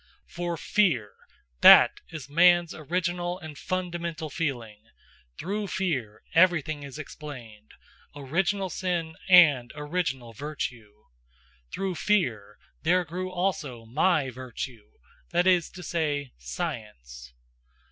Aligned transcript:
For 0.25 0.57
fear 0.57 1.11
that 1.59 1.99
is 2.09 2.27
man's 2.27 2.73
original 2.73 3.37
and 3.37 3.55
fundamental 3.55 4.31
feeling; 4.31 4.81
through 5.37 5.67
fear 5.67 6.23
everything 6.33 6.81
is 6.81 6.97
explained, 6.97 7.75
original 8.15 8.71
sin 8.71 9.15
and 9.29 9.71
original 9.75 10.33
virtue. 10.33 11.03
Through 11.71 11.93
fear 11.93 12.57
there 12.81 13.05
grew 13.05 13.29
also 13.31 13.85
MY 13.85 14.31
virtue, 14.31 14.89
that 15.29 15.45
is 15.45 15.69
to 15.69 15.83
say: 15.83 16.31
Science. 16.39 17.33